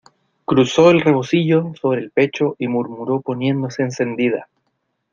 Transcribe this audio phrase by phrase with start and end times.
[0.45, 4.49] cruzó el rebocillo sobre el pecho y murmuró poniéndose encendida: